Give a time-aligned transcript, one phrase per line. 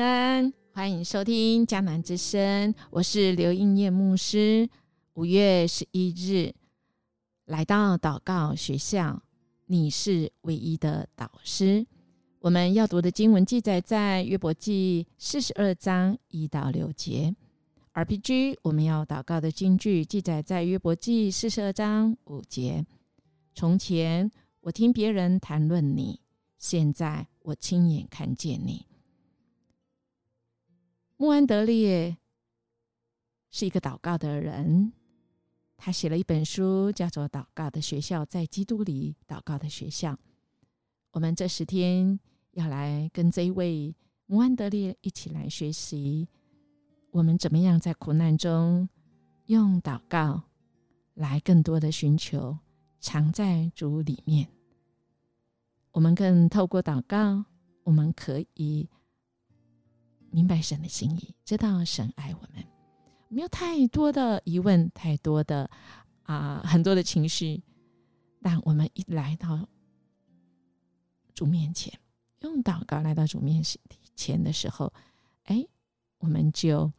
[0.00, 4.68] 安，欢迎收听江南之声，我是刘应叶牧师。
[5.14, 6.54] 五月十一日
[7.44, 9.22] 来到祷告学校，
[9.66, 11.86] 你是唯一的导师。
[12.38, 17.34] 我们要读的经文记载在约伯记四十二章一到六节。
[17.92, 22.86] RPG 我们要祷告的经句记载在约伯记四十二章五节。
[23.54, 26.20] 从前我听别人谈论你，
[26.58, 28.86] 现在我亲眼看见你。
[31.20, 32.16] 穆安德烈
[33.50, 34.90] 是一个祷告的人，
[35.76, 40.18] 他写了一本书，叫做《祷告的学校》，在基督里祷告的学校。
[41.10, 42.18] 我们这十天
[42.52, 46.26] 要来跟这一位穆安德烈一起来学习，
[47.10, 48.88] 我们怎么样在苦难中
[49.44, 50.44] 用祷告
[51.12, 52.56] 来更多的寻求
[52.98, 54.48] 藏在主里面。
[55.92, 57.44] 我们更透过祷告，
[57.84, 58.88] 我们可以。
[60.30, 62.64] 明白神的心意，知道神爱我们，
[63.28, 65.68] 没有太多的疑问，太多的
[66.22, 67.62] 啊，很多的情绪。
[68.42, 69.68] 但我们一来到
[71.34, 71.92] 主面前，
[72.40, 73.62] 用祷告来到主面
[74.16, 74.92] 前的时候，
[75.44, 75.66] 哎，
[76.18, 76.90] 我们就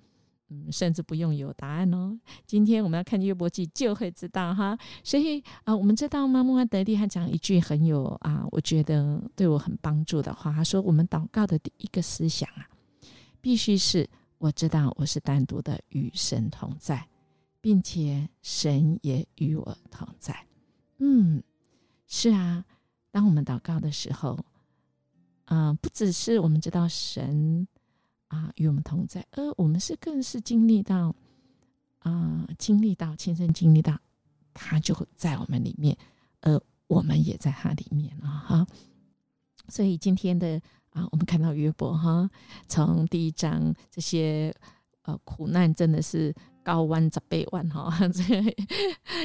[0.50, 2.20] 嗯，甚至不用有答案哦。
[2.46, 4.78] 今天我们要看约伯记，就会知道哈。
[5.04, 6.44] 所以啊，我们知道吗？
[6.44, 12.68] 穆安德利他讲一句很有啊，我觉得对我很帮助的话，他说：“我们祷告的第一个思想啊。”
[13.42, 17.08] 必须是我知道我是单独的与神同在，
[17.60, 20.48] 并且神也与我同在。
[21.00, 21.42] 嗯，
[22.08, 22.64] 是啊。
[23.10, 24.40] 当我们祷告的时候，
[25.46, 27.68] 嗯，不只是我们知道神
[28.28, 31.14] 啊与我们同在，而我们是更是经历到
[32.00, 34.00] 啊，经历到亲身经历到，
[34.54, 35.98] 他就在我们里面，
[36.42, 38.68] 而我们也在他里面了哈。
[39.68, 40.62] 所以今天的。
[40.92, 42.30] 啊，我们看到约伯哈，
[42.68, 44.54] 从第一章这些
[45.04, 47.92] 呃苦难真的是高弯着背弯哈。
[48.10, 48.56] 这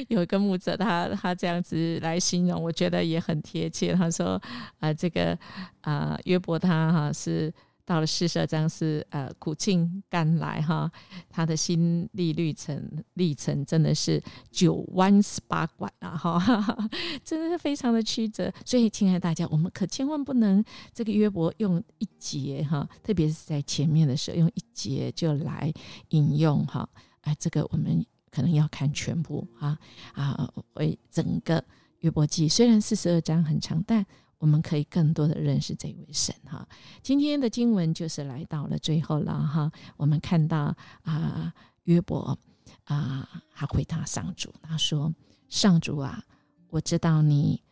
[0.09, 3.95] 有一个牧者，他他这样子来形容，我觉得也很贴切。
[3.95, 4.41] 他说
[4.79, 5.39] 啊，这个
[5.81, 7.53] 啊约伯他哈是。
[7.87, 10.91] 到了四十二章是呃苦尽甘来哈，
[11.31, 12.83] 他的心历历程
[13.15, 14.21] 历程真的是
[14.51, 16.79] 九弯十八拐啊哈，
[17.25, 18.53] 真的是非常的曲折。
[18.65, 25.73] 所以，亲爱的大家，我们可千万不能这个约伯用一节哈，特别是在前面的时候用一节就来
[26.09, 26.89] 引用哈，
[27.21, 29.79] 哎，这个我们可能要看全部哈
[30.13, 31.65] 啊，为整个
[32.01, 34.05] 约伯记虽然四十二章很长，但
[34.39, 36.69] 我们可以更多的认识这位神哈。
[37.03, 39.73] 今天的经文就是来到了最后了哈。
[39.97, 41.53] 我们看到啊，
[41.85, 42.39] 约伯
[42.85, 45.15] 啊，他回答上主，他说
[45.49, 46.23] ：“上主啊，
[46.69, 47.63] 我知道你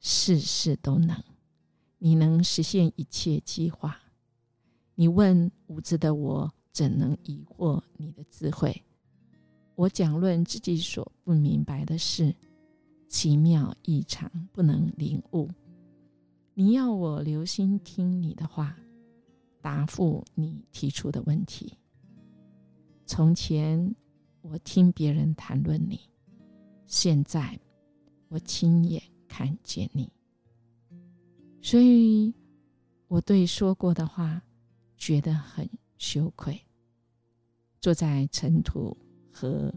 [0.00, 1.22] 事事都能，
[1.98, 3.96] 你能实现一切计划。
[4.96, 8.84] 你问无知的我，怎能疑惑你的智慧？
[9.76, 12.34] 我讲论自己所不明白的事，
[13.08, 15.48] 奇妙异常，不能领悟。”
[16.58, 18.76] 你要我留心听你的话，
[19.60, 21.72] 答复你提出的问题。
[23.06, 23.94] 从前
[24.40, 26.00] 我听别人谈论你，
[26.84, 27.56] 现在
[28.26, 30.10] 我亲眼看见你，
[31.62, 32.34] 所以
[33.06, 34.42] 我对说过的话
[34.96, 36.60] 觉得很羞愧，
[37.80, 38.98] 坐在尘土
[39.30, 39.72] 和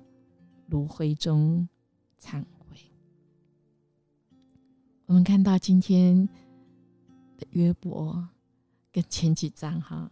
[0.66, 1.70] 炉灰中
[2.20, 2.76] 忏悔。
[5.06, 6.28] 我们看到今天。
[7.52, 8.30] 约伯
[8.92, 10.10] 跟前几章哈，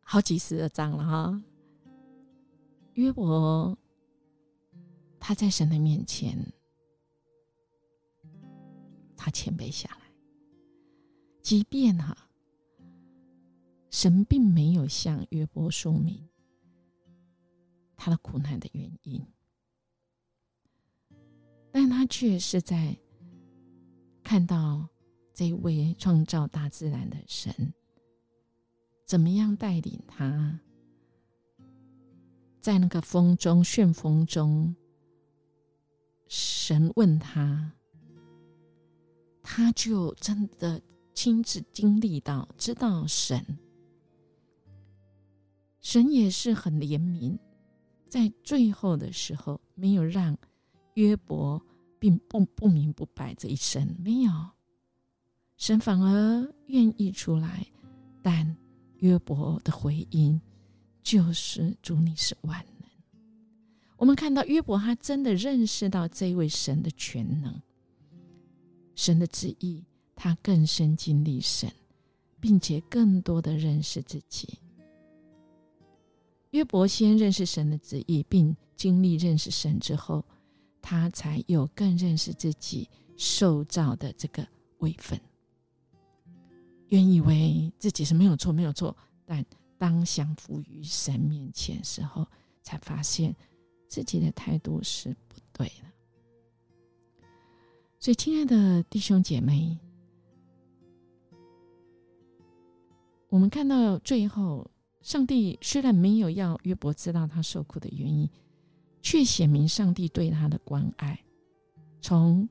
[0.00, 1.42] 好几十的章了哈。
[2.94, 3.76] 约伯
[5.20, 6.38] 他在神的面前，
[9.16, 10.10] 他谦卑下来，
[11.42, 12.16] 即便哈，
[13.90, 16.26] 神并没有向约伯说明
[17.96, 19.26] 他的苦难的原因，
[21.70, 22.98] 但他却是在。
[24.24, 24.88] 看到
[25.34, 27.74] 这位创造大自然的神，
[29.04, 30.58] 怎么样带领他，
[32.58, 34.74] 在那个风中旋风中，
[36.26, 37.72] 神问他，
[39.42, 40.80] 他就真的
[41.12, 43.58] 亲自经历到，知道神，
[45.80, 47.38] 神也是很怜悯，
[48.08, 50.34] 在最后的时候，没有让
[50.94, 51.62] 约伯。
[52.04, 54.30] 并不不明不白这一生没有
[55.56, 57.66] 神反而愿意出来，
[58.20, 58.54] 但
[58.98, 60.38] 约伯的回应
[61.02, 62.90] 就是主你是万能。
[63.96, 67.58] 我们看到约伯他真的认识到这位神的全能，
[68.94, 69.82] 神的旨意，
[70.14, 71.72] 他更深经历神，
[72.38, 74.58] 并且更多的认识自己。
[76.50, 80.22] 约伯先认识神的旨意，并经历认识神之后，
[80.86, 82.86] 他才有更认识自己
[83.16, 84.46] 受造的这个
[84.80, 85.18] 位分。
[86.88, 88.94] 原以为自己是没有错，没有错，
[89.24, 89.42] 但
[89.78, 92.26] 当降服于神面前时候，
[92.62, 93.34] 才发现
[93.88, 97.26] 自己的态度是不对的。
[97.98, 99.78] 所以，亲爱的弟兄姐妹，
[103.30, 104.70] 我们看到最后。
[105.00, 108.26] 上帝虽然没有要约伯知道他受苦的原因，
[109.04, 111.22] 却显明上帝对他的关爱，
[112.00, 112.48] 从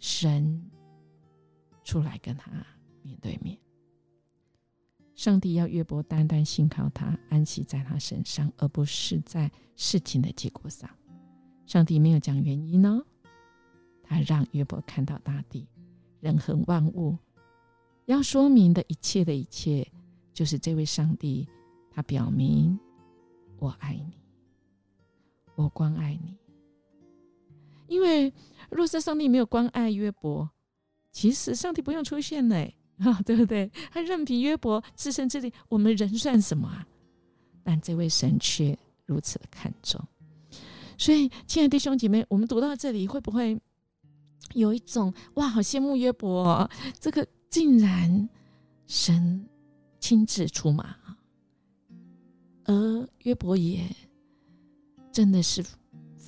[0.00, 0.68] 神
[1.84, 2.50] 出来跟他
[3.02, 3.56] 面对面。
[5.14, 10.90] 上帝要约伯单单信靠他，安息在他身上，而不是在事情的结果上。
[11.66, 13.00] 上帝没有讲原因哦，
[14.02, 15.68] 他让约伯看到大地、
[16.18, 17.16] 人和万物，
[18.06, 19.86] 要说明的一切的一切，
[20.34, 21.48] 就是这位上帝。
[21.92, 22.76] 他表明
[23.58, 24.18] ：“我爱你，
[25.56, 26.36] 我关爱你。”
[27.88, 28.32] 因为
[28.70, 30.48] 若是上帝没有关爱约伯，
[31.10, 33.70] 其实上帝不用出现嘞，啊， 对不对？
[33.90, 36.86] 他任凭约伯自生自灭，我们人算什么啊？
[37.62, 40.00] 但这位神却如此的看重。
[40.98, 43.60] 所以，亲爱的弟兄姐妹，我们读到这里，会不会
[44.54, 46.68] 有一种哇，好羡慕约伯？
[46.98, 48.28] 这个竟然
[48.86, 49.46] 神
[50.00, 50.96] 亲自出马。
[52.64, 53.84] 而约伯也
[55.16, 55.64] 真的是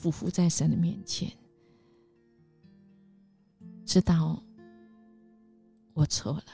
[0.00, 1.30] 匍匐在神的面前，
[3.84, 4.42] 知道
[5.92, 6.44] 我错了，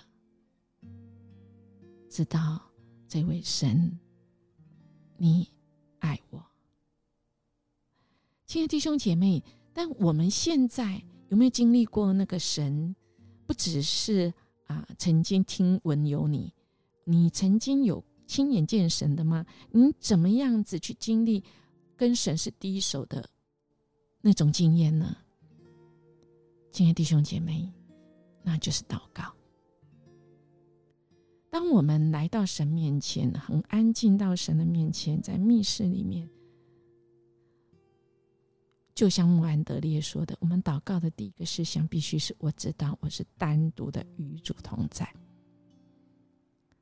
[2.10, 2.60] 知道
[3.06, 3.96] 这位神
[5.16, 5.48] 你
[6.00, 6.44] 爱我，
[8.46, 9.40] 亲爱的弟兄姐妹。
[9.72, 12.96] 但我们现在有没有经历过那个神？
[13.46, 14.34] 不只是
[14.66, 16.52] 啊，曾经听闻有你，
[17.04, 18.04] 你曾经有。
[18.26, 19.44] 亲眼见神的吗？
[19.70, 21.44] 你怎么样子去经历
[22.04, 23.26] 跟神是第一手的
[24.20, 25.16] 那种经验呢？
[26.70, 27.66] 亲爱弟兄姐妹，
[28.42, 29.34] 那就是祷告。
[31.48, 36.28] 当我们来到神面前，很安静到神的面前，在密室里面，
[38.94, 45.10] 就像穆安德烈说的，我们祷告的第一个事项必须是我知道我是单独的与主同在，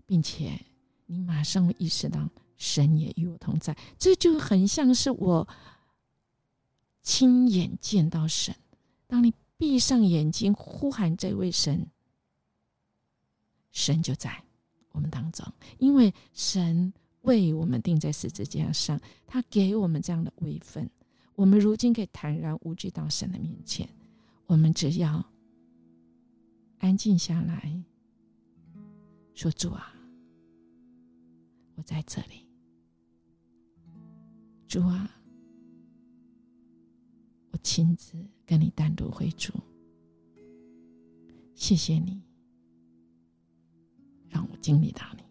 [0.05, 0.61] 并且。
[1.07, 5.49] 你马上会意识到，神也与我同在，这就很像是我
[7.03, 8.55] 亲眼见到神。
[9.07, 11.87] 当你闭上眼睛呼喊这位神，
[13.73, 14.43] 神就在
[14.91, 15.47] 我们当中，
[15.79, 20.89] 因为神为我们钉在十字架上，他给我们这样的位分，
[21.35, 23.89] 我们如今可以坦然无惧到神的面前。
[24.47, 25.25] 我们只要
[26.79, 27.83] 安静下来，
[29.35, 29.95] 说：“主啊。”
[31.83, 32.47] 在这里，
[34.67, 35.11] 主啊，
[37.51, 38.15] 我亲自
[38.47, 39.53] 跟你单独会主，
[41.55, 42.23] 谢谢你
[44.29, 45.23] 让我经历到你，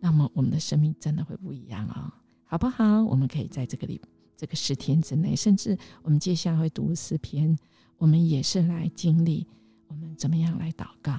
[0.00, 2.12] 那么我们的生命真的会不一样哦，
[2.44, 3.04] 好不好？
[3.04, 4.00] 我们可以在这个里
[4.36, 7.56] 这个十天之内，甚至我们接下来会读十篇，
[7.98, 9.46] 我们也是来经历
[9.86, 11.16] 我们怎么样来祷告，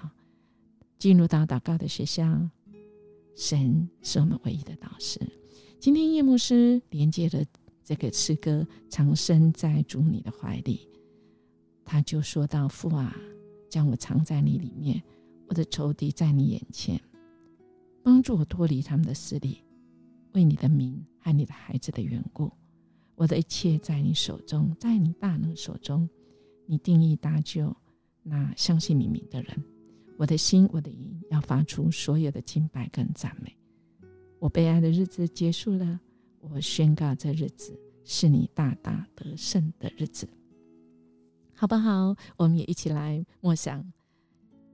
[0.99, 2.49] 进入到祷告的学校。
[3.37, 5.19] 神是我们唯一的导师。
[5.79, 7.45] 今天叶牧师连接了
[7.83, 10.89] 这个诗歌《长生在主你的怀里》，
[11.85, 13.15] 他就说到：“父啊，
[13.69, 15.03] 将我藏在你里面，
[15.47, 16.99] 我的仇敌在你眼前，
[18.01, 19.63] 帮助我脱离他们的势力，
[20.33, 22.51] 为你的名和你的孩子的缘故，
[23.13, 26.09] 我的一切在你手中，在你大能手中，
[26.65, 27.77] 你定义搭救
[28.23, 29.63] 那相信你名的人。”
[30.17, 33.55] 我的心，我的音，要发出所有的敬拜跟赞美。
[34.39, 35.99] 我悲哀的日子结束了，
[36.39, 40.27] 我宣告这日子是你大大得胜的日子，
[41.53, 42.15] 好不好？
[42.35, 43.93] 我们也一起来默想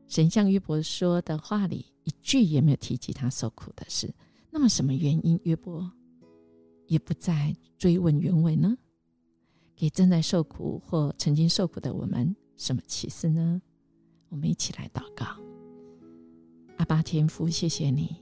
[0.07, 4.13] 神像约伯说的话里一句也没有提及他受苦的事。
[4.49, 5.91] 那么，什么原因约伯
[6.87, 8.77] 也不再追问原委呢？
[9.75, 13.61] 给正在受苦或曾经受苦的我们什么启示呢？
[14.33, 15.27] 我们一起来祷告，
[16.77, 18.19] 阿巴天父，谢谢你，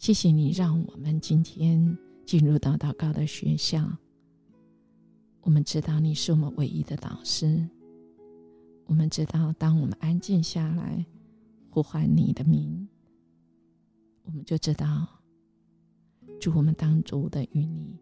[0.00, 3.88] 谢谢你让我们今天进入到祷告的学校。
[5.42, 7.64] 我们知道你是我们唯一的导师。
[8.86, 11.06] 我们知道，当我们安静下来
[11.70, 12.88] 呼唤你的名，
[14.24, 15.06] 我们就知道，
[16.40, 17.96] 主我们当主的与你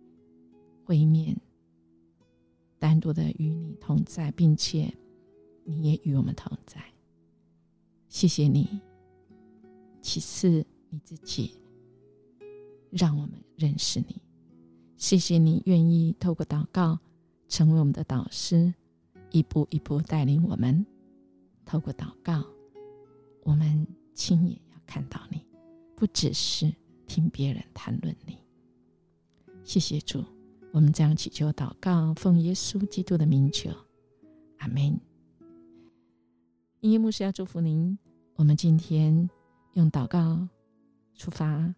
[0.82, 1.38] 会面，
[2.78, 4.90] 单独的与你同在，并且。
[5.64, 6.82] 你也与我们同在，
[8.08, 8.80] 谢谢你
[10.00, 11.56] 其次你自己，
[12.90, 14.20] 让我们认识你。
[14.96, 16.98] 谢谢你愿意透过祷告
[17.48, 18.72] 成为我们的导师，
[19.30, 20.84] 一步一步带领我们。
[21.64, 22.44] 透过祷告，
[23.44, 25.44] 我们亲眼要看到你，
[25.96, 26.72] 不只是
[27.06, 28.36] 听别人谈论你。
[29.64, 30.24] 谢谢主，
[30.72, 33.70] 我们这样祈求祷告，奉耶稣基督的名求，
[34.58, 35.00] 阿门。
[36.82, 37.96] 音乐牧师要祝福您。
[38.34, 39.30] 我们今天
[39.74, 40.48] 用祷告
[41.14, 41.72] 出发，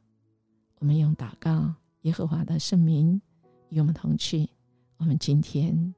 [0.78, 3.20] 我们用祷告耶和华的圣名
[3.68, 4.48] 与我们同去。
[4.96, 5.94] 我们今天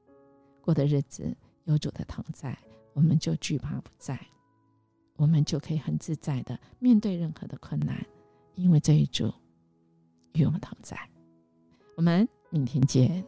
[0.59, 1.33] 过的日子
[1.63, 2.57] 有主的同在，
[2.91, 4.19] 我们就惧怕不在，
[5.15, 8.05] 我们就可以很自在的面对任何的困难，
[8.55, 9.33] 因为这一主
[10.33, 10.99] 与我们同在。
[11.95, 13.25] 我们明天见。